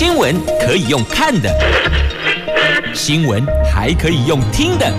[0.00, 1.54] 新闻可以用看的，
[2.94, 4.90] 新闻还可以用听的。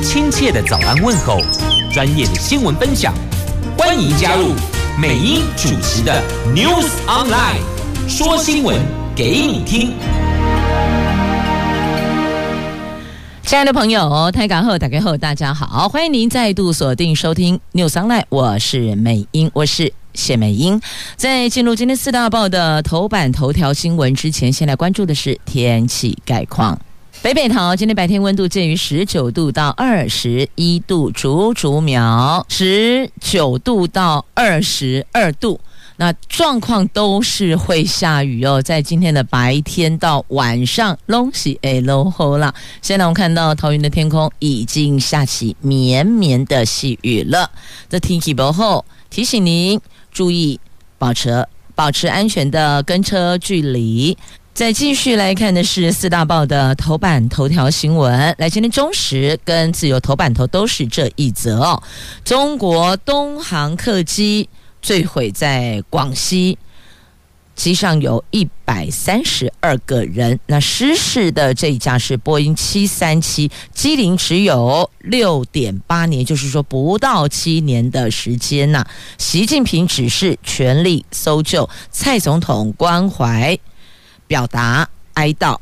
[0.00, 1.40] 亲切的早安问候，
[1.92, 3.12] 专业的新闻分享，
[3.76, 4.52] 欢迎加入
[4.96, 6.22] 美英主持的
[6.54, 7.58] News Online，
[8.08, 8.78] 说新闻
[9.16, 9.94] 给你听。
[13.42, 19.92] 亲爱的朋友，台港后打开后，大家好，欢迎您再度锁定收听 News Online，我是美英，我是。
[20.14, 20.80] 谢美英
[21.16, 26.78] 在进入今天四大报的头版头条新闻之前，先来关注的是天气概况。
[27.22, 35.60] 北北桃今天白天温度介于十九度到二十一度，竹竹苗十九度到二十二度。
[35.96, 42.54] 那状况都是会下雨哦，在今天的白天到晚上，拢是会落雨啦。
[42.80, 47.50] 现在我们看到桃园的天空已经下起绵绵的细雨了。
[47.90, 49.78] 这天气不好，提醒您。
[50.10, 50.58] 注意
[50.98, 54.16] 保持保持安全的跟车距离。
[54.52, 58.34] 再继续来看的是四大报的头版头条新闻。
[58.36, 61.82] 来，今天中时跟自由头版头都是这一则哦。
[62.24, 64.48] 中国东航客机
[64.82, 66.58] 坠毁在广西。
[67.60, 78.82] 机上有一百三十二个人，那失事的这一架是波音七三七，机龄只有六点八年，就是说不到七年的时间呐、
[79.18, 83.58] 习近平指示全力搜救，蔡总统关怀，
[84.26, 85.58] 表达哀悼。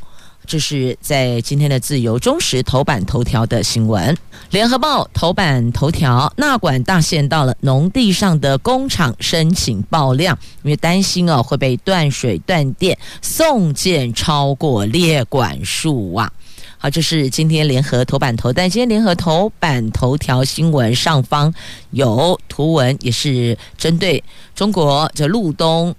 [0.48, 4.16] 这是在今天的自由中时头版头条的新闻，
[4.50, 16.32] 联合报头版头条，纳管大限到了农地上的工厂申请爆量，因为担心哦会被断水断电，送件超过列管数啊。
[16.78, 21.52] 好，这是今天联合头版头，但今天联合头版头条新闻上方
[21.90, 25.94] 有图文，也是针对中国这陆东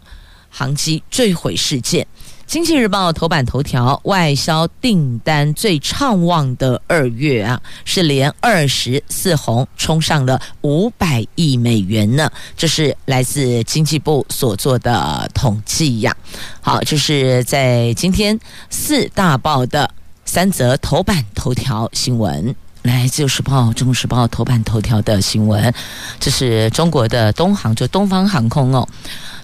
[0.50, 2.08] 航机坠毁事件。
[2.50, 12.28] 经济日报头版头条：外销订单最畅旺的二月啊，是连二十四红冲上了五百亿美元呢。
[12.58, 16.18] 这是来自经济部所做的统计呀。
[16.60, 18.40] 好，这是在今天
[18.72, 19.88] 四大报的
[20.26, 22.56] 三则头版头条新闻。
[22.90, 25.72] 来，自由时报、中国时报头版头条的新闻，
[26.20, 28.88] 这是中国的东航，就东方航空哦。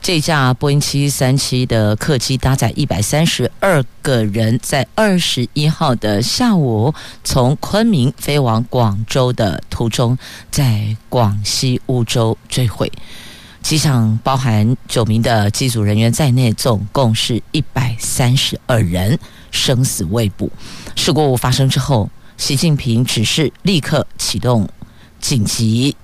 [0.02, 6.92] 这架波音七三七的客机搭载一百三十二个人，在二十一号的下午
[7.24, 10.18] 从昆明飞往广州的途中，
[10.50, 12.92] 在广西梧州坠毁。
[13.62, 19.20] 机上包含九名的机组人员在内，总共是一百三十二人，
[19.52, 20.50] 生死未卜。
[20.96, 24.68] 事故发生之后，习近平指示立刻启动
[25.20, 25.96] 紧急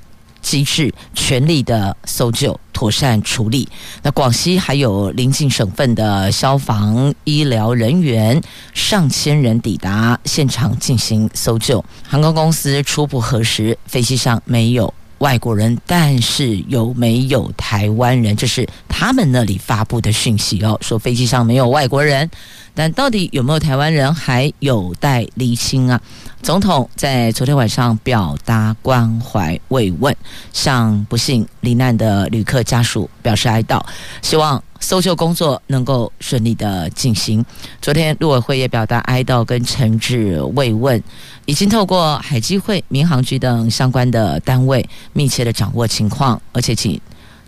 [0.42, 2.60] 机制，全力的搜救。
[2.74, 3.70] 妥善处理。
[4.02, 8.42] 那广西还有邻近省份的消防、医疗人员
[8.74, 11.86] 上千人抵达现场进行搜救。
[12.02, 18.36] 航空公司初步核实，飞机上没有外国人，但是有没有台湾人？
[18.36, 22.28] 这是他们那里发布的讯息哦，说飞机上没有外国人，
[22.74, 26.00] 但到底有没有台湾人，还有待厘清啊。
[26.42, 30.16] 总统在昨天晚上表达关怀慰问，
[30.52, 33.80] 向不幸罹难的旅客家属表示哀悼，
[34.24, 37.46] 希望搜救工作能够顺利的进行。
[37.80, 41.02] 昨天陆委会也表达哀悼跟诚挚慰问，
[41.46, 47.00] 已经透过海基会、民航局等相关的单位密切的掌握情况，而且请。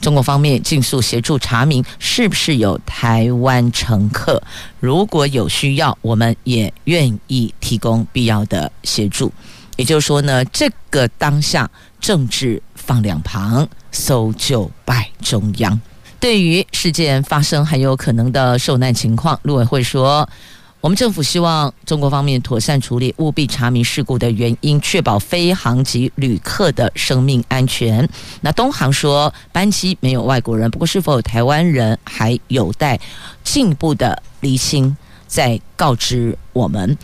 [0.03, 4.43] 中国方面尽速协助查明是不是有台湾乘客，
[4.81, 9.31] 如果有需要，我们也愿意提供必要的协助。
[9.77, 11.71] 也就是说呢，这个当下
[12.01, 15.79] 政治放两旁，搜救摆中央。
[16.19, 20.27] 对于事件发生还有可能的受难情况，陆委会说。
[20.83, 28.05] 我们政府希望中国方面妥善处理，务必查明事故的原因，确保飞航及旅客的生命安全。
[28.41, 32.99] 那东航说班机没有外国人，不过是否有台湾人还有待
[33.45, 34.93] 进一步的厘清，
[35.25, 36.97] 再告知我们。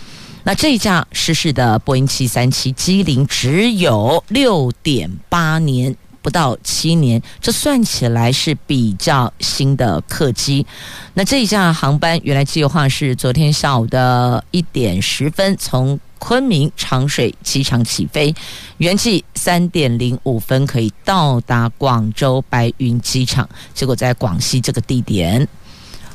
[0.44, 5.96] 那这一架失事的波音七三七机龄只有六点八年。
[6.22, 10.66] 不到七年，这算起来是比较新的客机。
[11.14, 18.36] 那这一架航班原来计划是昨天下午的一点十分从昆明长水机场起飞，
[18.78, 25.48] 原计三点零五分可以到达广州白云机场，结果在广西这个地点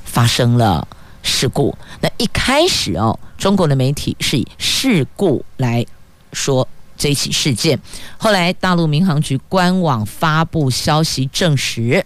[0.05, 0.87] 发生了
[1.23, 1.75] 事故。
[2.03, 5.85] 那一开始哦，中国的媒体是以事故来
[6.35, 6.69] 说。
[6.97, 7.79] 这一起事件，
[8.17, 12.05] 后来大陆民航局官网发布消息证实，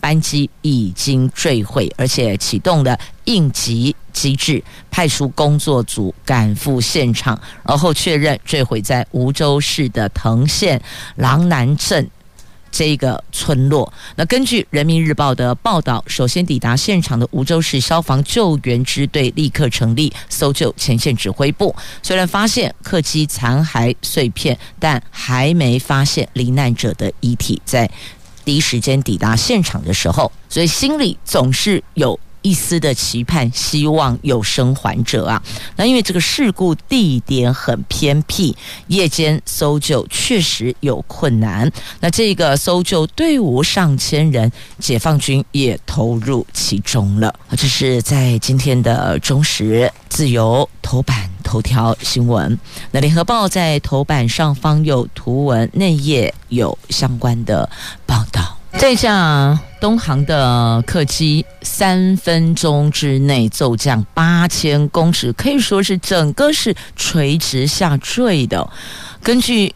[0.00, 10.82] 班机已经坠毁，而且启动了应急机制，派出工作组赶赴现场，而后确认坠毁在梧州市的藤县
[11.16, 12.10] 琅南镇。
[12.72, 21.72] 这个村落，那根据人民日报的报道，首先抵达现场的梧州市消防救援支队立刻成立搜救前线指挥部。
[22.02, 27.60] 虽然发现客机残骸碎片，但还没发现罹难者的遗体。
[27.64, 27.88] 在
[28.44, 32.18] 第一时间抵达现场的时候，所以心里总是有。
[32.42, 35.42] 一丝的期盼，希望有生还者啊！
[35.76, 38.56] 那因为这个事故地点很偏僻，
[38.88, 41.70] 夜间搜救确实有困难。
[42.00, 47.34] 那这个搜救队伍上千人，解放军也投入其中了。
[47.56, 52.58] 这是在今天的中时自由头版头条新闻。
[52.90, 57.68] 那联合报在头版上方有图文，内页有相关的
[58.04, 58.58] 报道。
[58.78, 68.68] 这架东航的客机三分钟之内骤降八千公尺，可以说是整个是垂直下坠的。
[69.22, 69.72] 根据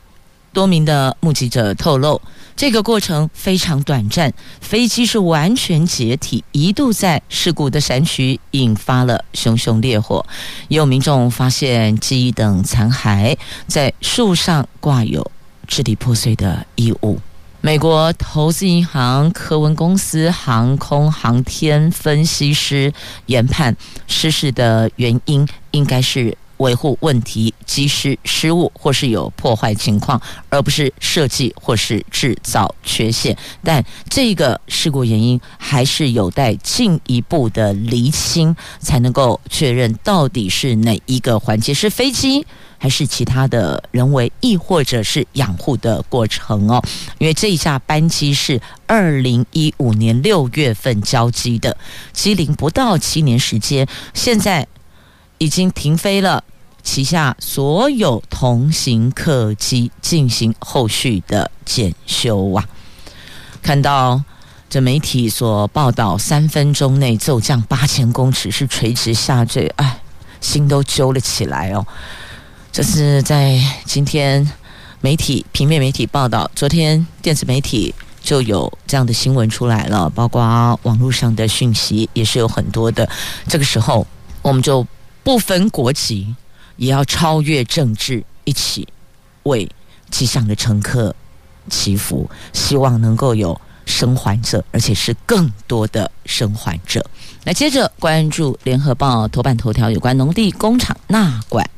[0.53, 2.21] 多名的目击者透露，
[2.57, 10.27] 这个过程非常短暂，飞机是完全解体，一度在事故的山区引发了熊熊烈火。
[10.67, 13.37] 也有民众发现机翼等残骸，
[13.69, 15.31] 在树上挂有
[15.69, 17.21] 支离破碎的衣物。
[17.67, 22.93] 美国投资银行科文公司航空航天分析师
[23.27, 23.75] 研判，
[24.07, 33.37] 失事的原因应该是维护问题、机师失误或是有破坏情况，而不是设计或是制造缺陷。
[33.63, 42.47] 但这个事故原因还是有待进一步的厘清，才能够确认到底是哪一个环节是飞机。
[42.79, 46.85] 还是其他的人为，亦或者是养护的过程哦。
[47.17, 51.75] 因为这一架班机是二零一五年六月份交机的，
[52.13, 54.69] 机龄不到七年时间，现在
[55.39, 56.43] 已经停飞了。
[56.83, 62.65] 旗下所有同型客机进行后续的检修啊。
[63.61, 64.23] 看到
[64.71, 70.01] 这媒体所报道，三分钟内骤降八千公尺，是垂直下坠，哎，
[70.41, 71.85] 心都揪了起来哦。
[72.71, 74.49] 这是在今天
[75.01, 83.09] 媒体平面媒体报道，昨天电子媒体就有这样的新闻出来了，包括网络上的讯息也是有很多的。
[83.49, 84.07] 这个时候，
[84.43, 84.87] 我们就
[85.27, 86.37] 不分国籍，
[86.77, 88.87] 也要超越政治，一起
[89.43, 89.69] 为
[90.09, 91.13] 机上的乘客
[91.69, 97.05] 祈福，希望能够有生还者，而且是更多的生还者。
[97.43, 101.69] 那接着关注联合报头版头条有关农地工厂纳管。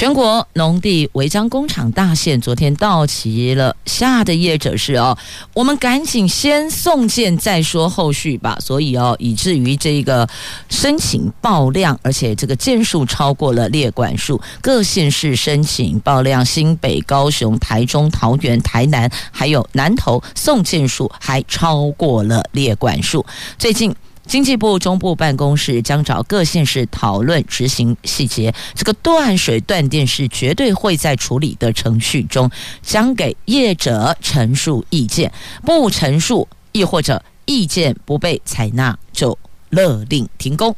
[0.00, 5.18] 全国农地违章工厂大限昨天到齐了，吓的业者是哦，
[5.52, 8.56] 我们赶紧先送件再说后续吧。
[8.62, 10.26] 所以哦，以至于这个
[10.70, 23.26] 申请爆量，而且这个件数超过了列管数，各县市申请爆量，新北、高雄、台中、桃园、台南，还有南投送件数还超过了列管数。
[23.58, 23.94] 最近。
[24.30, 28.54] 经济部中部办公室将找各县市讨论执行细节。
[28.76, 32.48] 这个断水断电是绝对会在处理的程序中，
[32.80, 35.32] 将给业者陈述意见，
[35.64, 39.36] 不陈述亦或者意见不被采纳，就
[39.70, 40.76] 勒令停工。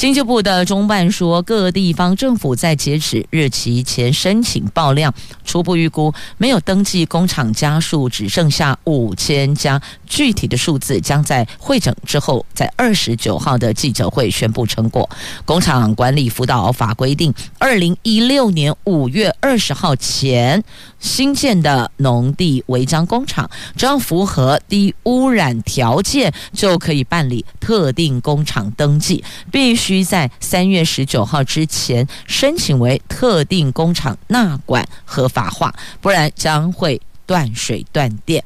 [0.00, 5.12] 经济部的中办说，各地方政府在截止日期前申请爆量，
[5.44, 15.06] 初步预估没有登记工厂家数只剩下五千家，具体的数字将在会诊之后，在二十九号的记者会宣布成果。
[15.44, 20.64] 工厂管理辅导法规定，二零一六年五月二十号前
[20.98, 29.89] 新建的农地违章工厂，只要符合低污染条件，就可以办理特定工厂登记，必须。
[29.90, 38.44] 需在三月十九号之前申请为特定工厂纳管合法化，不然将会断水断电。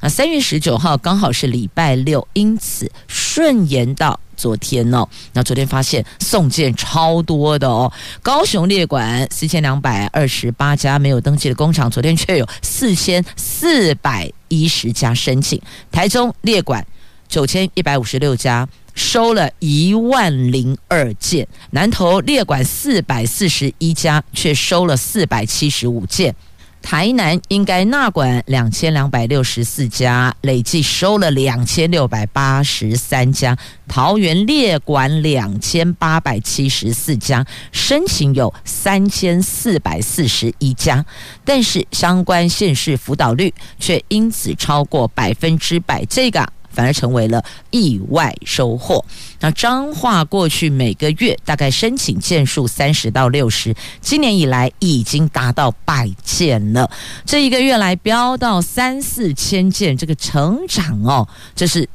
[0.00, 5.06] 啊，三月十九号刚好是礼拜六，因此顺延到昨天哦。
[5.34, 15.60] 那昨天发现送件超多的哦，高雄列管四千两百二十八家没有登记的工厂，昨天却有四千四百一十家申请。
[15.92, 16.86] 台中列管
[17.28, 18.66] 九千一百五十六家。
[18.96, 26.34] 收了一万零二件，南投列管四百四十一家，却收了四百七十五件。
[26.82, 33.58] 台南应该纳管两千两百六十四家，累计收了两千六百八十三家。
[33.88, 41.04] 桃园列管两千八百七十四家，申请有三千四百四十一家，
[41.44, 46.04] 但是相关县市辅导率却因此超过百分之百。
[46.06, 46.46] 这个。
[46.76, 49.04] 反而成为了意外收获。
[49.40, 56.88] 那彰化过去每个月大概申请件数三十到六十，今年以来已经达到百件了。
[57.24, 61.88] 这一个月来飙到三四千件，这个成长哦，这是。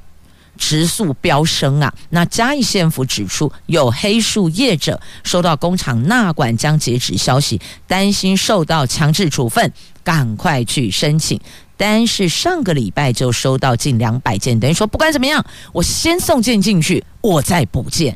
[0.58, 1.92] 直速飙升啊！
[2.12, 9.74] 那嘉义县府指出，有黑树业者收到工厂纳管将截止消息，担心受到强制处分，
[10.04, 11.40] 赶快去申请。
[11.82, 18.16] 但是上个礼拜就收到近两百件，等于说不管怎么样，我先送件进去，我再补件。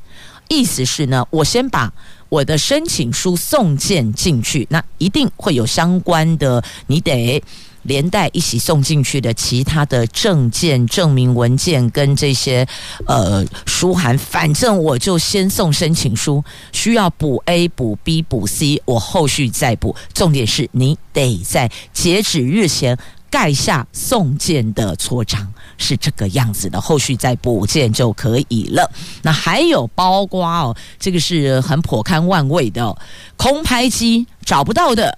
[0.50, 1.91] 意思是呢，我先把
[2.29, 7.41] 我的申请书送件进去，那一定会有相关的，你得。
[7.88, 12.67] 连带一起送进去的其他的证件、证明文件跟这些
[13.05, 19.95] 呃书函，反正我就先送申请书，需要补 A、补 B、补 C，我后续再补。
[20.15, 22.98] 重点是你得在截止日前
[23.36, 25.46] 盖下送件的戳章，
[25.77, 28.89] 是这个样子的，后续再补件就可以了。
[29.24, 32.98] 那还有包括哦，这个是很颇堪万味的哦，
[33.36, 35.18] 空拍机找不到的。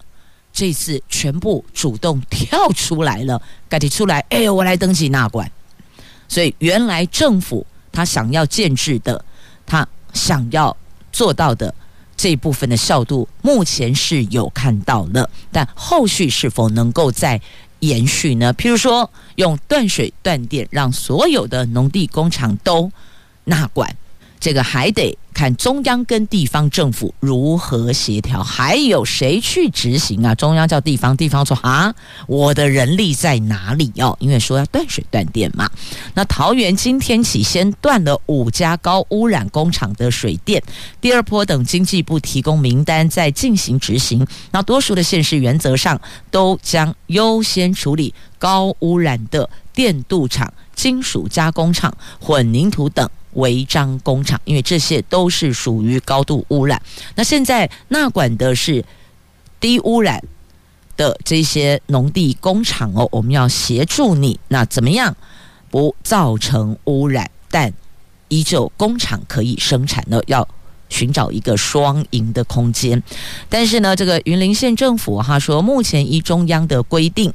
[0.52, 4.26] 这次全部主动跳出来了，赶紧出来！
[4.30, 5.52] 哎，我来登记纳管。
[6.28, 9.24] 所以原来政府他想要建制的，
[9.64, 10.76] 他想要
[11.12, 11.72] 做到的
[12.16, 17.40] 这一部分的效度，目前是有看到了，但后续是否能够再
[17.80, 18.54] 延续呢？
[18.54, 22.92] 譬如说，用断水断电，让所有的农地工厂都
[23.44, 23.96] 纳管。
[24.40, 30.34] 这个还得看中央跟地方政府如何协调，还有谁去执行啊？
[30.34, 31.94] 中央叫地方，地方说啊，
[32.28, 34.16] 我的人力在哪里哦？
[34.20, 35.70] 因为说要断水断电嘛。
[36.14, 40.62] 那桃园今天起先断了五家高污染工厂的水电，
[41.02, 44.26] 第二波等经济部提供名单再进行执行。
[44.52, 46.00] 那多数的县市原则上
[46.32, 53.08] 都将优先处理高污染的电镀厂、金属加工厂、混凝土等。
[53.34, 56.82] 违章工厂，因为这些都是属于高度污染。
[57.16, 58.84] 那现在纳管的是
[59.60, 60.24] 低污染
[60.96, 65.16] 的这些农地工厂哦，我们要协助你，那怎么样
[65.70, 67.72] 不造成污染，但
[68.30, 70.20] 依旧工厂可以生产呢？
[70.26, 70.48] 要
[70.90, 73.02] 寻找一个双赢的空间。
[73.50, 77.32] 但是呢，这个云林县政府哈说，目前依中央的规定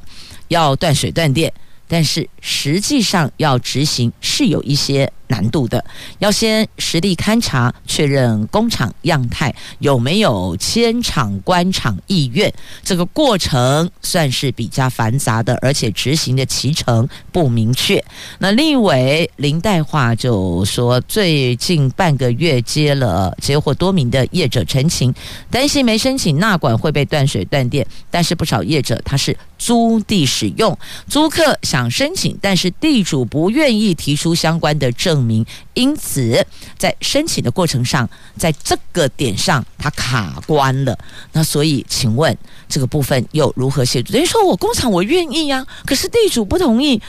[0.49, 1.53] 要断水断电，
[1.87, 5.09] 但是实际上要执行是有一些。
[5.33, 5.83] 难度的，
[6.19, 12.53] 要先实地勘察，确认工厂样态有没有迁厂关厂意愿。
[12.83, 18.03] 这个过程算是比较繁杂的，而且执行的期程不明确。
[18.37, 25.11] 那立委林代化就说，最近半个月接了接获多名的业者陈情，
[25.49, 27.83] 担心没申请纳管会被断水断电。
[28.11, 35.22] 但是不少业者他是租地使用，租客想申请，但是地主不愿意提出相关的证。
[35.23, 36.45] 明，因此
[36.77, 40.97] 在申请的过程上，在这个点上他卡关了。
[41.31, 42.37] 那所以，请问
[42.67, 44.13] 这个部分又如何协助？
[44.13, 47.01] 等于说我工厂我愿意呀，可是地主不同意，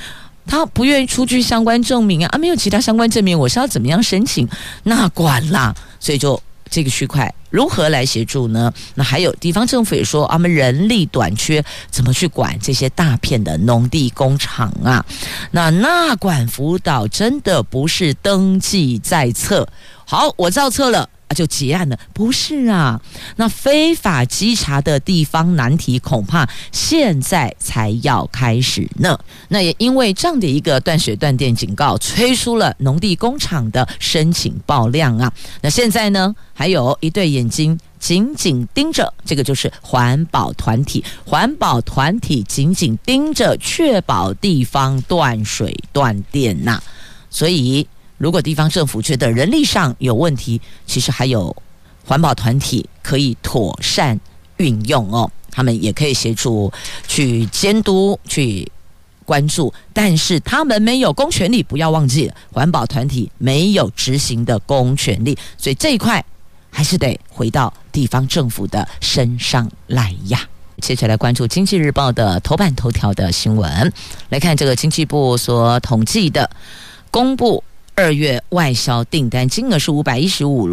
[0.47, 4.49] 他不愿意出具相关证明啊，啊，没有其他相关证明，我是要怎么样申请？
[4.85, 6.41] 那管啦，所以就。
[6.71, 8.73] 这个区块如何来协助呢？
[8.97, 15.07] 那还有地方政府也说，他们人力短缺，怎么去管这些大片的农地工厂啊？
[15.53, 19.69] 那那管辅导真的不是登记在册，
[20.05, 21.09] 好，我造册了。
[21.35, 23.01] 就结案了，不是啊？
[23.37, 29.19] 那非法稽查的地方难题，恐怕现在才要开始呢。
[29.49, 35.33] 那也因为这样的一个断水断电警告，催出了农地工厂的申请爆量啊。
[35.61, 46.81] 那现在呢，还有一对眼睛紧紧盯着，这个就是环保团体，环保团体紧紧盯着，确保地方断水断电呐、
[47.29, 47.87] 所以。
[48.17, 51.55] 如果地方政府觉得人力上有问题，其实还有
[52.07, 54.19] 环保团体可以妥善
[54.59, 56.73] 运用哦，他们也可以协助
[57.09, 58.71] 去监督、去
[59.25, 66.25] 关注，但是他们没有公权力，不要忘记，环保团体没有执行的公权力，所以这一块
[66.71, 70.41] 还是得回到地方政府的身上来呀。
[70.81, 73.93] 接下来关注《经济日报》的头版头条的新闻，
[74.29, 76.49] 来看这个经济部所统计的
[77.11, 77.65] 公布。
[77.97, 80.67] 二月外销订单金额是五百一十五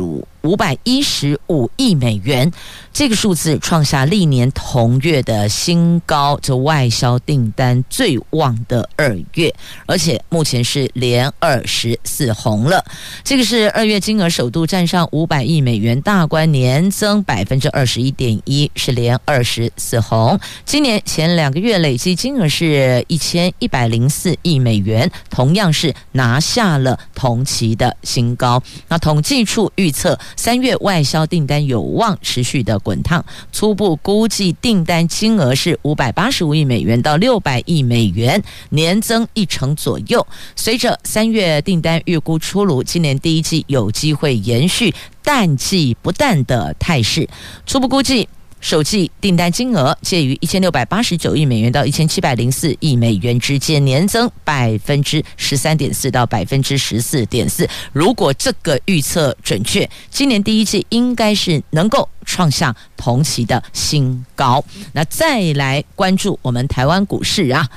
[0.44, 2.52] 五百一十五亿美元，
[2.92, 9.54] 这个数字创下历年同月的新高，这外销订单最旺的二月，
[9.86, 12.84] 而且目前是连二十四红了。
[13.24, 20.40] 这个是二月金额首度站上五百亿美元大关，年增百分之二十一点一，是连二十四红。
[20.66, 28.62] 今年前两个月累计金额是一千一百零四亿美元，同样是拿下了同期的新高。
[28.88, 30.18] 那统计处预测。
[30.36, 40.26] 三月外销订单有望持续的滚烫，初步估计订单金额是五百八十五亿美元到六百亿美元，年增一成左右。
[40.56, 47.28] 随着三月订单预估出炉，今年第一季有机会延续淡季不淡的态势，
[47.66, 48.28] 初步估计。
[48.62, 57.68] 首季订单金额介于一千六百八十九亿美元到一千七百零四亿美元之间，年增百分之十三点四到百分之十四点四。
[57.92, 64.64] 如果这个预测准确，今年第一季应该是能够创下同期的新高。
[64.94, 67.68] 那再来关注我们台湾股市啊，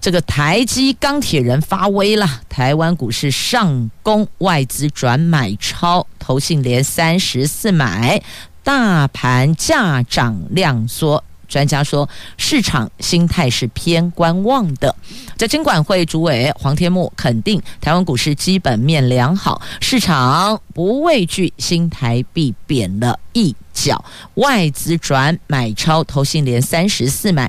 [0.00, 8.20] 这个台积钢铁人发威了，台湾股市上攻，外资转买超，投信连三十四买。
[8.66, 14.92] 大盘价涨量缩，专家说市场心态是偏观望的。
[15.36, 24.04] 在金管会主委黄天牧肯定台湾股市基本面良好，市场不畏惧新台币贬了一角，
[24.34, 27.48] 外资转买超，投信连三十四买，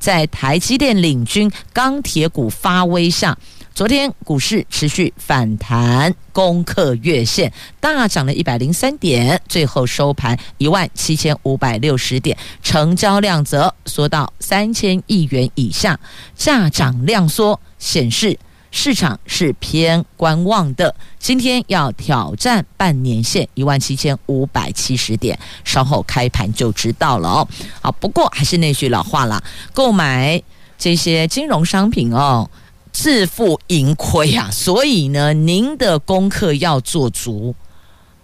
[0.00, 3.38] 在台积电领军钢铁股发威下。
[3.74, 15.98] 昨天股市持续反弹，攻克月线，大涨了一百零三点，最后收盘一万七千五百六十点，成交量则缩到三千亿元以下，
[16.36, 18.38] 价涨量缩，显示
[18.70, 20.94] 市场是偏观望的。
[21.18, 27.48] 今天要挑战半年线一万七千五百七十点，稍后开盘就知道了哦。
[27.82, 30.40] 好，不过还是那句老话啦，购买
[30.78, 32.48] 这些金融商品哦。
[32.94, 37.52] 自负盈亏啊，所以呢，您的功课要做足，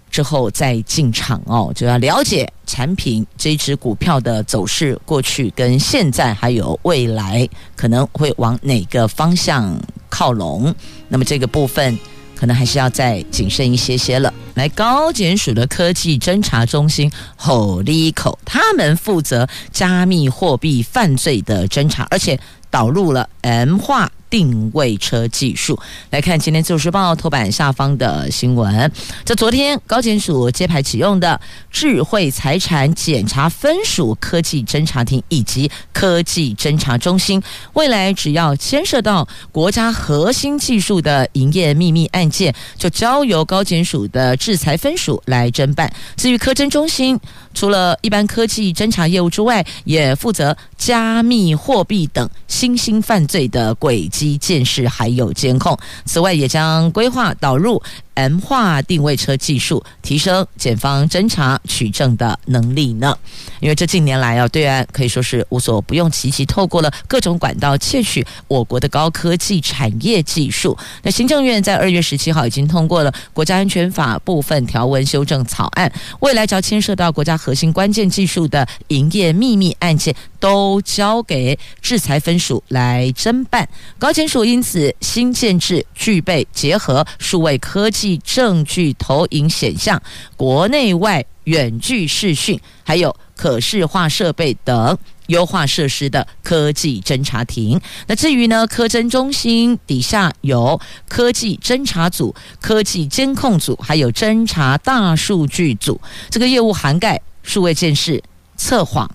[0.09, 9.77] 之后再进场哦，就要了解产品这支股票的走势，过去跟现在还有未来可能会往哪个方向
[10.09, 10.73] 靠拢。
[11.09, 11.99] 那么这个部分
[12.37, 14.33] 可能还是要再谨慎一些些了。
[14.55, 22.39] 来，高检署的科技侦查中心吼了一口，他们负责加密货币犯罪的侦查，而且
[22.71, 24.11] 导入了 M 化。
[24.31, 25.79] 定位车技术，
[26.11, 28.91] 来看今天《自由时报》头版下方的新闻。
[29.25, 31.39] 在昨天高检署揭牌启用的
[31.71, 45.93] 智慧财产检查分署科技侦查庭以及科技侦查中心，未来只要牵涉到国家核心技术的营业秘密案件，就交由高检署的制裁分署来侦办。
[46.17, 47.19] 至于科侦中心，
[47.53, 55.79] 除了一般科技侦查业务之外，也负责加密货币等新兴犯罪的轨迹机监视还有监控。
[56.05, 57.83] 此外，也将规划导入。
[58.15, 63.17] M 化定位车技术，提升检方侦查取证的能力呢？
[63.61, 70.77] 因为这近年来啊，对岸可以说是无所不用其极，透过了各种管道窃取我国的高科技产业技术。
[71.03, 83.67] 那行政院在二月十七号已经通过了国家安全法部分条文修正草案，未来只要牵涉到国家核心关键技术的营业秘密案件，都交给制裁分署来侦办。
[83.99, 88.21] 高检署因此新建制具备结合数位科技。
[88.23, 90.01] 证据投影显像、
[90.37, 94.97] 国内外远距视讯，还有可视化设备等
[95.27, 97.81] 优化设施的科技侦查庭。
[98.07, 106.01] 那至于呢，科侦中心底下有科技侦查组、科技监控组，还有侦查大数据组。
[106.31, 108.23] 这个业务涵盖数位鉴识、
[108.57, 109.11] 测谎、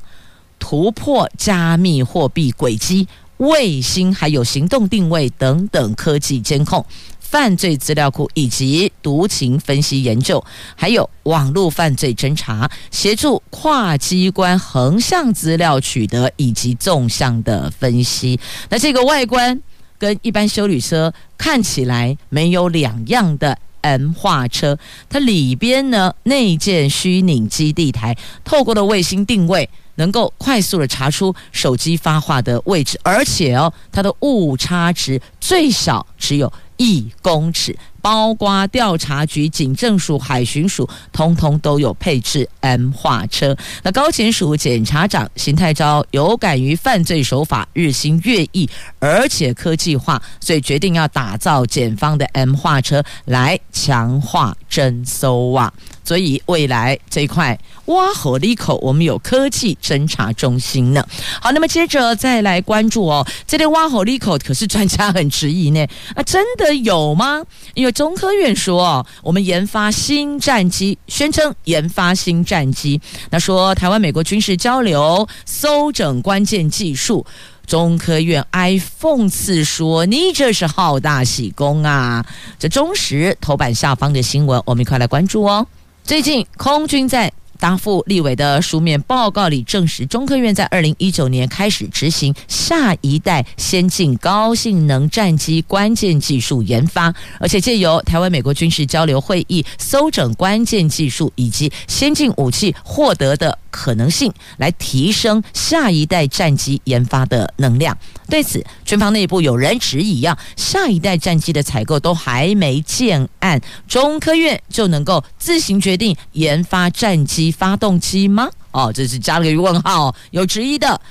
[0.60, 6.86] 突破加密货币轨迹、卫星，还有行动定位等等科技监控。
[7.19, 10.41] 犯罪资料库以及毒情分析研究，
[10.76, 18.39] 还有网络犯罪侦查，协助跨机关横向资料取得以及纵向的分析。
[18.69, 19.60] 那这个外观
[19.98, 24.78] 跟一般修理车看起来没有两样的 M 化车，
[25.10, 36.51] 它里边呢，内建虚拟基地台，透过了卫星定位，能够快速的查出手机发话的位置，而且哦，它的误差值最小只有。
[36.77, 37.73] 一公尺，
[38.06, 43.58] 包括调查局、警政署、海巡署，通通都有配置 M 化车。
[43.82, 55.74] 那高检署检察长邢泰昭有感于犯罪手法日新月异，而且科技化，所以决定要打造检方的 M 化车来强化侦搜啊。
[56.04, 61.04] 所以未来这一块挖河里口，我们有科技侦查中心呢。
[61.41, 65.84] 好，那么接着再来关注哦，这里挖河里口可是专家很质疑呢。
[66.13, 67.41] 啊，真的有吗？
[67.74, 72.99] 因为中科院说，我们研发新战机，宣称研发新战机。
[73.29, 77.25] 那说台湾美国军事交流搜整关键技术，
[77.65, 82.25] 中科院挨讽刺说：“你这是好大喜功啊！”
[82.60, 85.65] 这中时头版下方的新闻，我们一块来关注哦。
[86.03, 107.98] 最近，空军在答复立委的书面报告里证实，中科院在二零一九年开始执行下一代先进高性能战机关键技术研发，而且借由台湾美国军事交流会议搜整关键技术以及先进武器获得的可能性，来提升下一代战机研发的能量。
[108.30, 118.50] 对此，军方内部有人质疑：啊，下一代战机的采购都还没建案，中科院就能够自行决定研发战机发动机吗？
[118.72, 121.02] 哦，这是加了个问号，有质疑的。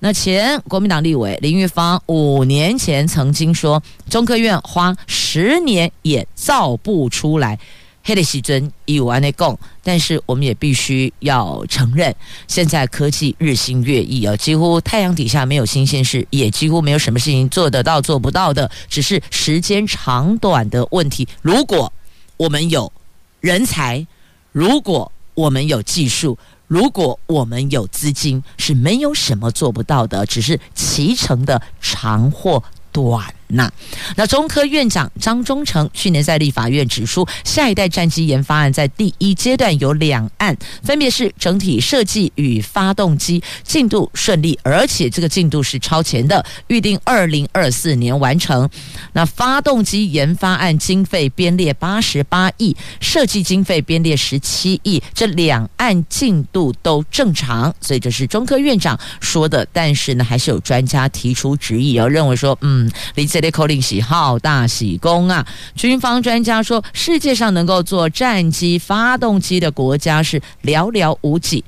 [0.00, 7.58] 那前国民党立委林玉芳五年前曾经说，中科院花十年也造不出来。
[8.04, 12.14] 黑的西尊以完内供，但是我们也必须要承认，
[12.46, 21.26] 现在科技日新月异啊，几乎太阳底下没有新鲜事，也几乎没有什么事情做得到做不到的，只是时间长短的问题。
[21.40, 21.90] 如果
[22.36, 22.92] 我们有
[23.40, 24.06] 人才，
[24.52, 32.62] 如果我们有技术，如果我们有资金，是没有什么做不到的，只是骑乘的长或
[32.92, 33.34] 短。
[33.54, 33.70] 那
[34.16, 48.68] 那中科院长张忠诚去年在立法院指出，下一代战机研发案在第一阶段有两案，分别是整体设计与发动机进度顺利，而且这个进度是超前的，预定二零二四年完成。
[49.12, 59.66] 那发动机研发案经费编列八十八亿，设计经费编列十七亿，这两案进度都正常，所以这是中科院长说的。
[59.72, 63.28] 但是呢，还是有专家提出质疑，要认为说，嗯，李。
[63.34, 65.46] 这类口令喜好大喜功啊！
[65.76, 71.62] 军方专家说，世界上能够做战机发动机的国家是寥寥无几。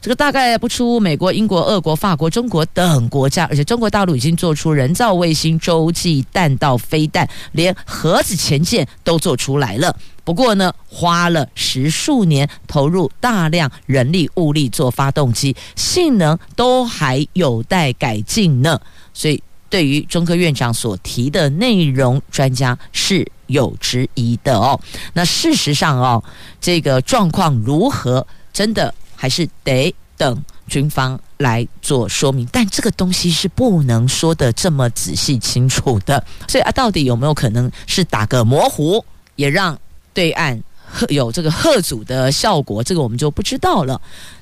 [0.00, 9.94] 这个大概不出美国、英国、俄国、法国、中国等国家，而且中国大陆已经做出人造卫星、洲际弹道飞弹，连核子潜舰都做出来了。
[10.24, 18.80] 不过呢，花了十数年，投入大量人力物力做发动机，性能都还有待改进呢。
[19.12, 19.42] 所以。
[19.70, 24.78] 对于中科院长所提的内容，专家是有质疑的哦。
[25.14, 26.22] 那事实上哦，
[26.60, 32.46] 这个状况如何，真的还是得等军方来做说明。
[32.52, 36.22] 但这个东西是不能说的这么仔细清楚的。
[36.48, 39.04] 所以啊，到底有没有可能是打个模糊，
[39.36, 39.78] 也让
[40.12, 40.60] 对岸
[41.08, 42.82] 有这个吓阻的效果？
[42.82, 44.00] 这个我们就不知道了。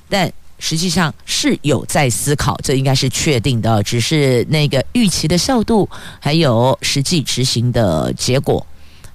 [0.09, 8.65] 但实际上是有在思考，这应该是确定的，只是那个预期的效度，还有实际执行的结果，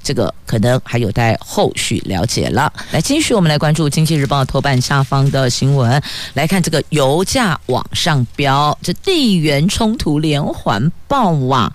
[0.03, 2.73] 这个可能还有待后续了解了。
[2.91, 6.03] 来，继续我们来关注《经济日报》头版下方的新闻，
[6.35, 11.73] 来看这个油价往上飙，这地缘冲突连环爆啊！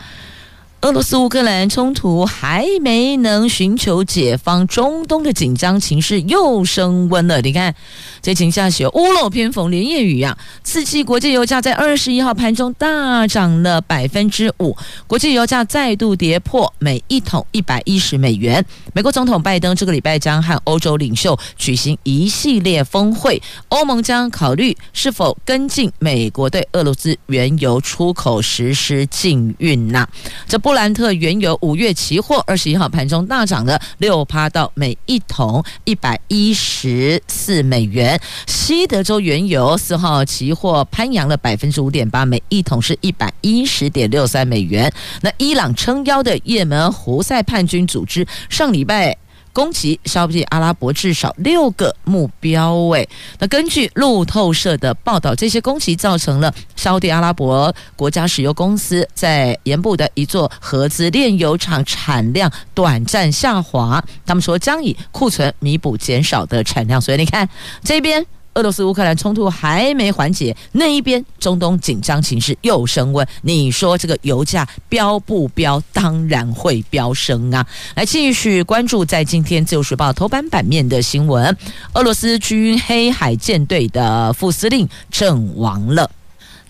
[0.81, 7.41] 俄罗斯乌克兰冲突还没能寻求解放，中东的紧张情势又升温了。
[7.41, 7.75] 你看，
[8.21, 10.37] 这晴下雪，屋漏偏逢连夜雨啊！
[10.63, 14.73] 刺激国际油价在二十一号盘中大涨了百分之五，
[15.05, 18.65] 国际油价再度跌破每一桶一百一十美元。
[18.93, 30.07] 美国总统拜登这个礼拜将和欧洲领袖举行一系列峰会，欧盟将考虑是否跟进美国对俄罗斯原油出口实施禁运呐。
[30.47, 30.68] 这不。
[30.69, 38.21] 布兰特原油五月期货二十一号盘中大涨了六趴，到每一桶一百一十四美元。
[38.45, 44.93] 西德州原油四号期货攀扬了百分之五点八，每一桶是一百一十点六三美元。
[45.21, 49.17] 那伊朗撑腰的也门胡塞叛军组织上礼拜。
[49.59, 52.75] 攻击沙乌地阿拉伯至少六个目标。
[52.75, 64.01] 位，那根据路透社的报道，这些攻击造成了沙地阿拉伯国家石油公司在盐部的一座合资炼油厂产量短暂下滑。
[64.25, 67.01] 他们说将以库存弥补减少的产量。
[67.01, 67.49] 所以你看
[67.83, 73.25] 这边俄罗斯乌克兰冲突还没缓解，那一边中东紧张情势又升温。
[73.41, 75.81] 你说这个油价飙不飙？
[75.93, 77.65] 当然会飙升啊！
[77.95, 81.55] 来继续关注在今天《自由时报》头版版面的新闻：
[81.93, 86.09] 俄罗斯军黑海舰队的副司令阵亡了。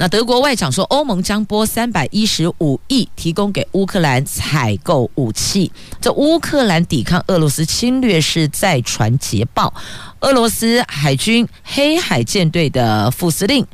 [0.02, 5.70] 那德国外长说，欧盟将拨三百一十五亿提供给乌克兰采购武器。
[6.00, 9.74] 这乌克兰抵抗俄罗斯侵略是在传捷报。
[10.22, 13.68] 俄罗斯海军黑海舰队的副司令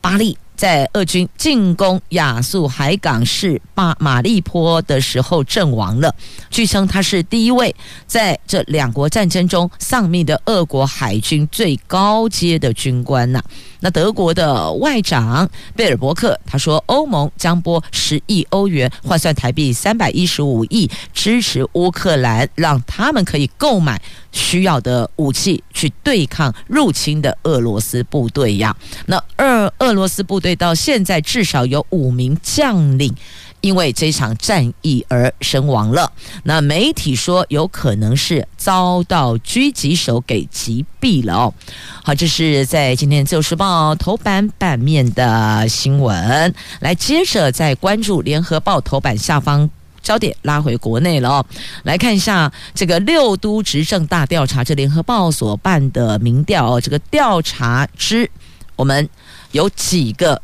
[0.00, 0.38] 巴利。
[0.62, 6.14] 在俄军进攻亚速海港市巴马利坡的时候阵亡了。
[6.50, 7.74] 据称，他是第一位
[8.06, 13.42] 在这两国战争中丧命的俄国海军最高阶的军官呐。
[13.80, 28.76] 那德国的外长贝尔伯克他说，欧盟将拨十亿欧元，换算台币三百一十五亿，支持乌克兰，让他们可以购买需要的武器去对抗入侵的俄罗斯部队呀。
[29.06, 30.51] 那俄俄罗斯部队。
[30.54, 33.14] 到现在至少有五名将领
[33.60, 36.10] 因为这场战役而身亡了。
[36.42, 41.54] 那媒体说有可能是遭到狙击手给击毙了哦。
[42.02, 46.52] 好，这是在今天《自由时报》头版版面的新闻。
[46.80, 49.70] 来，接着再关注《联合报》头版下方
[50.02, 51.46] 焦点，拉回国内了哦。
[51.84, 58.28] 来看一下这个六都执政大调查，这《联合报》所办的民调哦，这个调查之
[58.74, 59.08] 我们。
[59.52, 60.42] 有几个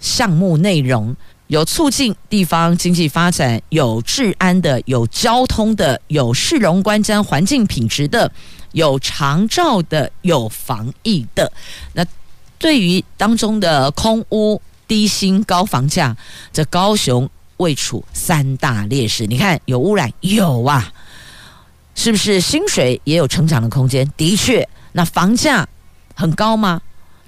[0.00, 1.14] 项目内容，
[1.46, 8.30] 有促进地方经济发展，有治安的，有交通的，有市容观瞻环境品质的，
[8.72, 11.52] 有长照的，有防疫的。
[11.92, 12.04] 那
[12.58, 16.16] 对于当中的空屋、低薪、高房价，
[16.52, 19.26] 这高雄位处三大劣势。
[19.26, 20.92] 你看，有污染，有啊，
[21.94, 22.40] 是不是？
[22.40, 24.66] 薪水也有成长的空间，的确。
[24.92, 25.68] 那房价
[26.14, 26.80] 很高吗？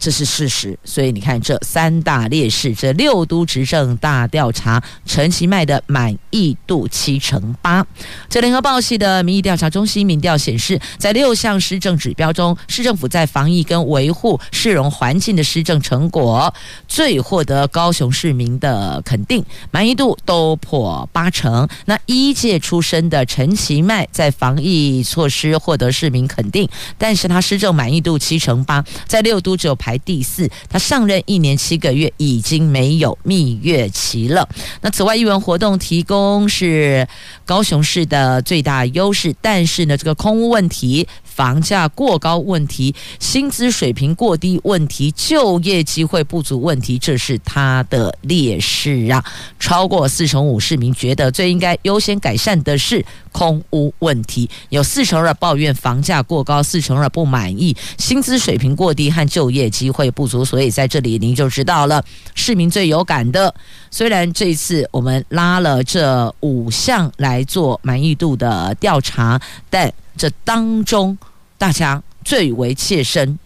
[0.03, 7.87] 这是事实，所以你看这三大劣势，这六都执政大调查，陈其迈的满意度七成八。
[8.29, 16.53] 这联合报系的民意调查中心民调显示，在六项施政指标中，市政府在防疫跟维护市容环境的施政成果，
[16.89, 21.69] 最获得高雄市民的肯定，满意度都破八成。
[21.85, 29.92] 那一届出身的陈其迈在防疫措施获得市民肯定，但是他施政满意度七成八，在六都只有排。
[29.93, 34.49] 排第四，他上任一年七个月，已经没有蜜月期了。
[34.81, 37.07] 那此外，艺文活动提供是
[37.45, 41.07] 高雄市的最大优势，但是呢，这个空屋问题。
[41.33, 49.25] 房价过高问题、薪资水平过低问题、就业机会不足问题，这是他的劣势啊！
[49.59, 53.03] 超过四成五市民觉得最应该优先改善的是
[53.33, 60.45] 空屋问题，有四成二抱怨房价过高，四成二不满意薪资水平过低和就业机会不足。
[60.45, 63.53] 所以在这里您就知道了，市民最有感的。
[63.91, 71.19] 虽然这一次我们拉了这五项来做满意度的调查，但这当中，
[71.59, 73.37] 大家最为切身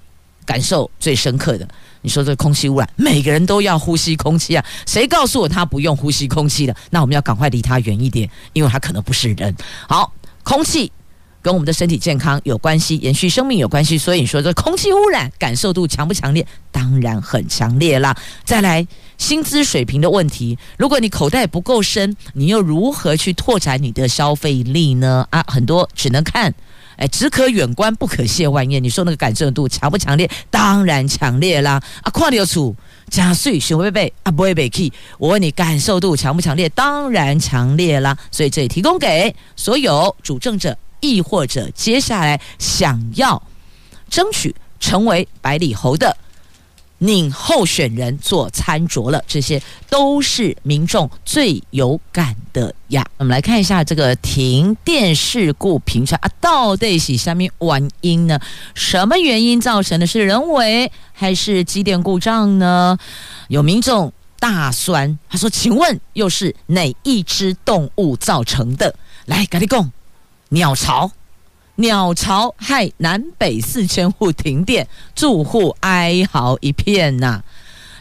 [0.44, 1.66] 感受最深刻的，
[2.02, 4.64] 你说这空气污染，每个人都要呼吸空气啊！
[4.84, 6.76] 谁告诉我他不用呼吸空气的？
[6.90, 9.54] 那我们要赶快离他远一点，因为他可能不是人。
[9.88, 10.92] 好，空气
[11.46, 16.44] 跟我们的身体健康有关系，延续生命有关系，所以你说这空气污染感受度强不强烈？
[16.72, 18.12] 当然很强烈啦。
[18.42, 18.84] 再来，
[19.16, 25.24] 薪资水平的问题，如果你口袋不够深，你又如何去拓展你的消费力呢？
[25.30, 26.52] 啊，很多只能看。
[26.96, 28.82] 哎，只可远观，不可亵玩焉。
[28.82, 30.28] 你说那个感受度强不强烈？
[30.50, 31.80] 当然强烈啦！
[32.02, 32.74] 啊，看到厝
[33.08, 34.92] 加税，学会背啊，不会背 key。
[35.18, 36.68] 我问你，感受度强不强烈？
[36.70, 38.16] 当然强烈啦！
[38.32, 43.42] 所以这里提供给所有主政者，亦或者接下来想要
[44.08, 46.16] 争取成为百里侯的。
[46.98, 53.04] 拧候选人做参酌了，这些都是民众最有感的呀。
[53.18, 58.40] 我们来看一下这个停电事故频传啊，到底是什么原因呢？
[58.74, 60.06] 什么原因造成的？
[60.06, 62.96] 是人为还是机电故障呢？
[63.48, 69.92] 有民众大酸，他说：“请问又是哪一只动物造成的？”来，赶紧讲，
[70.50, 71.10] 鸟巢。
[71.78, 77.42] 鸟巢害南北四千户停电，住户哀嚎一片呐、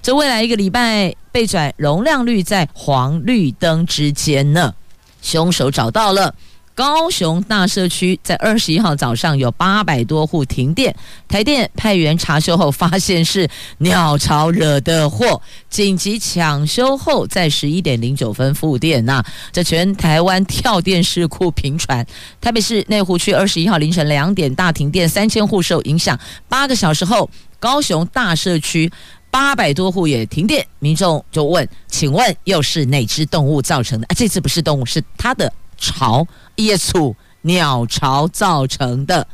[0.01, 4.73] 这未来一个礼拜被转容量率在黄绿灯之间呢。
[5.21, 6.33] 凶手找到了，
[6.75, 10.93] 高雄大社区在二十一号早上有八百多户停电，
[11.25, 19.03] 台电派员查修后发现是鸟巢惹的祸，紧急抢修后在十一点零九分复电。
[19.05, 22.05] 那这全台湾跳电事故频传，
[22.41, 26.19] 台北市内湖区二十一号凌晨两点大停电，三千户受影响。
[26.49, 28.91] 八个小时后，高雄大社区
[29.31, 34.05] 八百多户也停电，民众就问：请问又是哪只动物造成的？
[34.07, 36.27] 啊，这次不是动物，是它的巢。
[36.55, 39.27] 夜宿鸟巢造成的，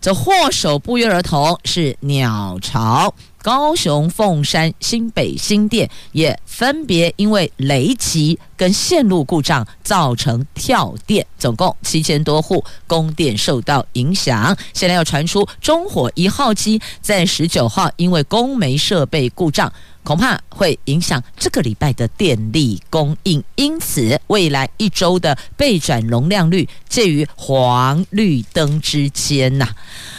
[0.00, 3.14] 这祸首不约而同是鸟巢。
[3.42, 14.56] 高雄凤山新北新店也分别因为雷击跟线路故障造成跳电，总共七千多户供电受到影响。
[14.72, 19.72] 现在要传出中火一号机在十九号因为供煤设备故障。
[20.04, 29.66] 恐怕会影响这个礼拜的电力供应，因此未来一周的备转容量率介于黄绿灯之间呐。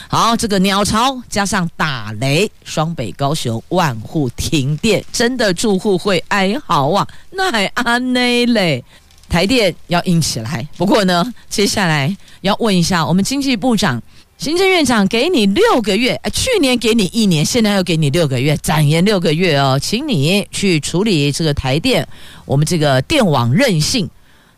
[0.08, 7.08] 好，这个鸟巢加上打雷，双北高雄万户停电，真的住户会哀嚎啊！
[7.36, 8.84] 那还安内嘞，
[9.30, 10.67] 台电要硬起来。
[10.78, 14.02] 不过呢，接下来要问一下我们经济部长。
[14.38, 22.06] 行政院长给你六个月，去年给你一年，现在又给你六个月，展延六个月哦，请你去处理这个台电，
[22.43, 24.10] 我们这个电网韧性，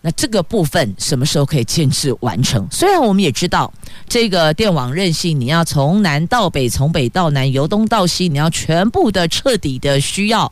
[0.01, 2.67] 那这个部分什么时候可以建置完成？
[2.71, 3.71] 虽然我们也知道
[4.09, 10.51] 这个电网韧性，你要从南到北，从北到南，由东到西，你要全部的彻底的需要。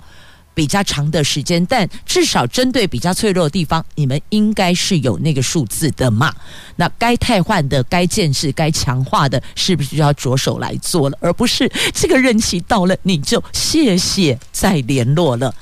[0.56, 6.34] 比较长的时间，但至少针对比较脆弱的地方，你们应该是有那个数字的嘛？
[6.78, 11.18] 那该汰换的、该建制、该强化的，是不是就要着手来做了？
[11.22, 15.54] 而不是这个任期到了你就谢谢再联络了。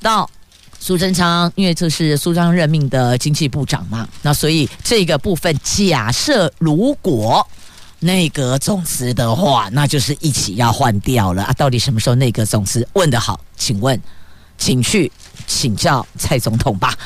[0.00, 0.30] 到
[0.78, 7.44] 苏贞昌，因为这是苏彰任命的经济部长嘛，那所以这个部分假设如果
[8.00, 11.52] 内阁总辞的话，那就是一起要换掉了啊！
[11.54, 12.86] 到底什么时候内阁总辞？
[12.92, 14.00] 问得好，请问。
[14.58, 15.10] 请去
[15.46, 16.96] 请教蔡总统吧。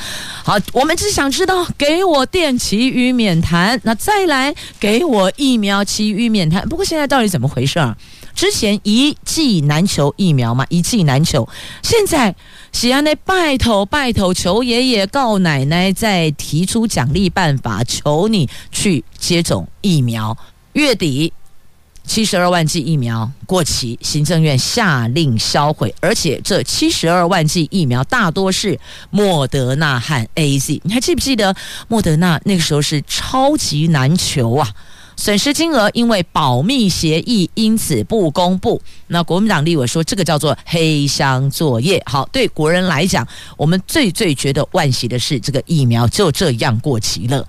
[0.42, 3.78] 好，我们只想知道，给我电，其余免谈。
[3.84, 6.68] 那再来给我疫苗，其余免谈。
[6.68, 7.96] 不过现在到底怎么回事啊？
[8.34, 11.46] 之前一剂难求疫苗嘛，一剂难求。
[11.82, 12.34] 现在
[12.72, 20.36] 喜安内拜托拜托，求爷爷告奶奶，再提出奖励办法，求你去接种疫苗。
[20.72, 21.32] 月底。
[22.04, 28.78] 七十二万剂疫苗过期，行政院下令销毁，而且这七十二万剂疫苗大多是
[29.10, 30.80] 莫德纳和 AZ。
[30.82, 31.54] 你还记不记得
[31.86, 34.68] 莫德纳那个时候是超级难求啊？
[35.16, 38.80] 损失金额因为保密协议，因此不公布。
[39.08, 42.02] 那国民党立委说这个叫做黑箱作业。
[42.06, 43.26] 好，对国人来讲，
[43.58, 47.46] 我们最最觉得惋惜的是这个疫苗就这样过期了。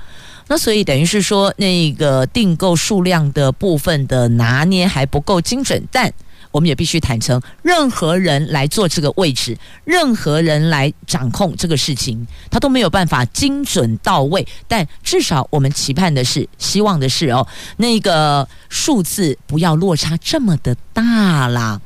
[0.52, 6.12] 那所以等于是说，那个订购数量的部分的拿捏还不够精准，但
[6.52, 14.46] 我们也必须坦诚，任何人来做这个位置，任何人来掌控这个事情，他都没有办法精准到位。
[14.68, 21.80] 但至少我们期盼的是，希望的是哦，那个数字不要落差这么的大啦，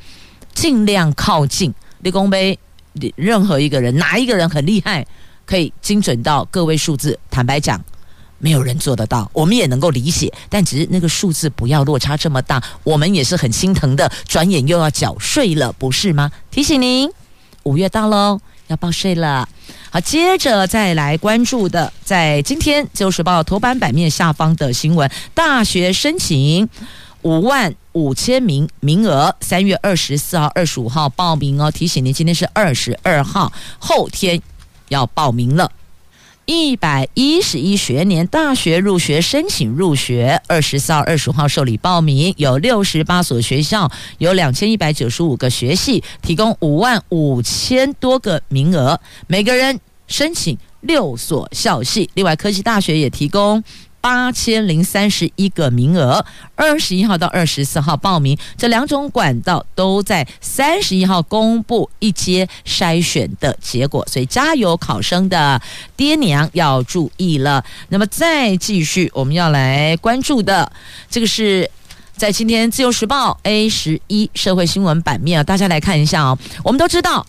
[0.56, 1.72] 尽量靠近。
[2.00, 2.58] 立功杯，
[3.16, 5.06] 任何一个人，哪一个人很厉害，
[5.46, 7.20] 可以精准到个位数字？
[7.30, 7.80] 坦白讲。
[8.46, 14.08] 没有人做得到，我们也能够理解，但只是那个数字不要落差这么大，我们也是很心疼的。
[14.28, 16.30] 转眼又要缴税了，不是吗？
[16.52, 17.10] 提醒您，
[17.64, 19.50] 五月到喽，要报税了。
[19.90, 26.70] 好，接着再来关注的，在今天《自由时报》头版版面下方的新闻：大学申请
[27.24, 31.72] 五万五千名名额，三月二十四号、二十五号报名哦。
[31.72, 34.40] 提醒您，今天是二十二号，后天
[34.90, 35.72] 要报名了。
[36.46, 52.10] 一百一十一学年大学入学申请入学，二十四号、二十五号受理报名，有六十八所学校，有两千一百九十五个学系，提供五万五千多个名额，每个人申请六所校系。
[52.14, 53.64] 另外，科技大学也提供。
[54.06, 65.60] 八千零三十一个名额，二十一号到二十四号报名，这两种管道都在三十一号公布一阶筛选的结果，所以加油考生的
[65.98, 67.66] 爹娘要注意了。
[67.90, 70.72] 那么再继续，我们要来关注的
[71.10, 71.68] 这个是
[72.16, 76.38] 在今天自由时报 A 十一社会新闻版面啊，大家来看一下哦。
[76.64, 77.26] 我们都知道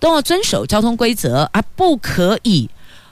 [0.00, 2.68] 都要遵守交通规则，而不可以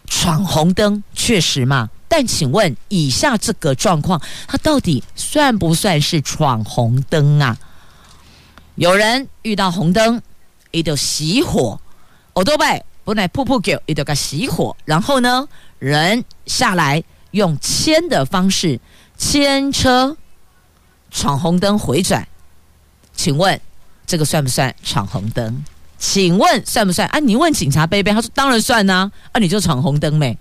[0.08, 1.88] 闯红灯，确实嘛？
[2.08, 7.56] 但请问，以下这个状况，它到底算不算是闯红灯啊？
[8.76, 10.20] 有人遇到红灯，
[10.70, 11.80] 伊就熄火，
[12.32, 18.78] 我都拜不来噗噗叫，伊就给熄火，然后呢，人下来用牵的方式
[19.16, 20.16] 牵车
[21.10, 22.26] 闯红灯回转，
[23.14, 23.60] 请问
[24.06, 25.64] 这个算不算闯红灯？
[25.98, 27.08] 请问算不算？
[27.08, 30.38] 啊，你问警察贝贝，他说当然算呐，啊，啊，你就闯红灯没？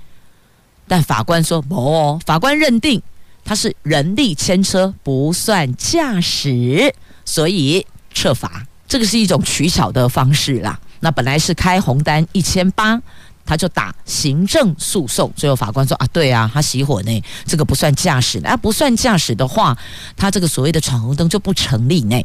[0.87, 3.01] 但法官说不，哦，法官认定
[3.43, 6.93] 他是人力牵车，不算驾驶，
[7.23, 8.65] 所以撤罚。
[8.87, 10.79] 这个是一种取巧的方式啦。
[10.99, 13.01] 那本来是开红单一千八。
[13.45, 19.77] 他就打行政诉讼，最后法官说啊，对啊，他熄火呢，这个不算驾驶的，啊，不算驾驶的话，
[20.17, 22.19] 他这个所谓的闯红灯就不成立呢。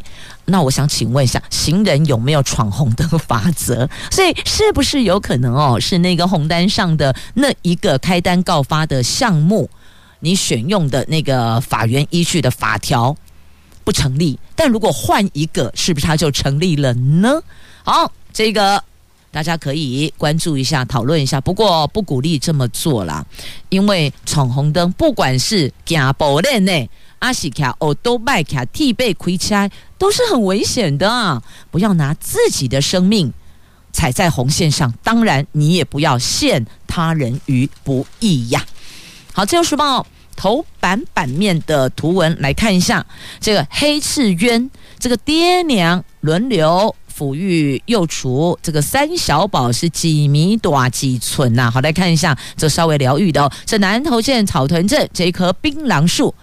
[0.46, 3.86] 那我想请问一下，行人有没有闯红灯法则？
[4.10, 9.68] 所以是不是有可能哦，是那个红单上的那一个开单告发的项目，
[10.20, 13.14] 你选用的那个法源依据的法条
[13.84, 14.38] 不成立？
[14.56, 17.42] 但如果换一个，是不是它就成立了呢？
[17.84, 18.82] 好，这个。
[19.32, 21.40] 大家可以关注一下，讨论一下。
[21.40, 23.24] 不过不鼓励这么做啦，
[23.68, 31.42] 因为闯红灯，不管是行步链内，阿西卡欧都拜卡替被亏掐，都是很危险的！
[31.70, 33.32] 不要拿自己的生命
[33.92, 38.66] 踩在红线上，当然你也不要陷他人于不义呀。
[39.32, 40.04] 好，自由时报
[40.34, 43.06] 头版版面的图文来看一下，
[43.38, 44.68] 这个黑赤渊，
[44.98, 46.96] 这个爹娘轮流。
[47.20, 51.70] 抚育幼雏，这个三小宝是几米多几寸呐？
[51.70, 53.52] 好，来看一下，这稍微疗愈的哦。
[53.66, 56.34] 这南投县草屯镇这一棵槟榔树，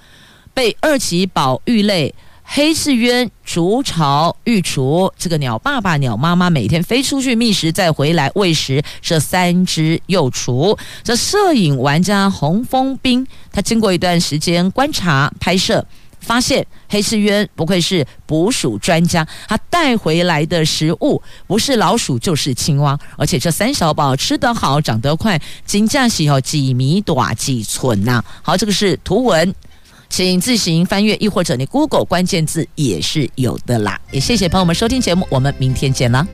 [0.54, 2.14] 被二级保育类
[2.44, 5.12] 黑翅鸢筑巢育雏。
[5.18, 10.78] 这个鸟爸爸、鸟妈妈每天飞出去觅食，再回来喂食这三只幼雏。
[11.04, 15.84] 这摄影玩家洪峰斌，他经过一段时间观察拍摄。
[16.20, 28.24] 发现黑翅鸢不愧是捕鼠专家，他带回来的食物不是老鼠就是青蛙，而且这三小宝吃得好，长得快，金架喜哦几米短几寸呐。
[28.42, 29.54] 好，这个是图文，
[30.10, 34.00] 请自行翻阅，亦或者你 Google 关键字也是有的啦。
[34.12, 36.28] 也谢谢朋友们收听节目，我们明天见啦。